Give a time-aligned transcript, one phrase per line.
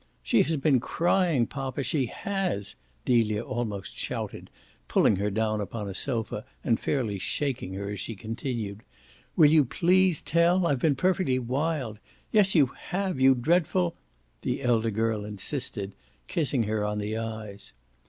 [0.23, 2.73] "She has been crying, poppa she HAS,"
[3.05, 4.49] Delia almost shouted,
[4.87, 8.81] pulling her down upon a sofa and fairly shaking her as she continued.
[9.35, 10.65] "Will you please tell?
[10.65, 11.99] I've been perfectly wild!
[12.31, 13.95] Yes you have, you dreadful!"
[14.41, 15.93] the elder girl insisted,
[16.27, 17.71] kissing her on the eyes.